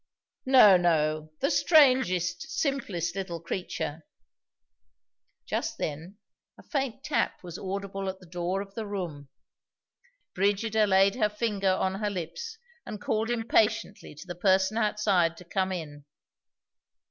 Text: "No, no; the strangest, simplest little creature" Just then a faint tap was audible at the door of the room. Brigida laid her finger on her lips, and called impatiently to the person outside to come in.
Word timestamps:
"No, 0.47 0.77
no; 0.77 1.31
the 1.41 1.51
strangest, 1.51 2.49
simplest 2.49 3.13
little 3.15 3.39
creature" 3.39 4.01
Just 5.45 5.77
then 5.77 6.17
a 6.57 6.63
faint 6.63 7.03
tap 7.03 7.43
was 7.43 7.59
audible 7.59 8.09
at 8.09 8.19
the 8.19 8.25
door 8.25 8.61
of 8.63 8.73
the 8.73 8.87
room. 8.87 9.29
Brigida 10.33 10.87
laid 10.87 11.13
her 11.17 11.29
finger 11.29 11.69
on 11.69 11.93
her 11.99 12.09
lips, 12.09 12.57
and 12.83 12.99
called 12.99 13.29
impatiently 13.29 14.15
to 14.15 14.25
the 14.25 14.33
person 14.33 14.75
outside 14.75 15.37
to 15.37 15.45
come 15.45 15.71
in. 15.71 16.05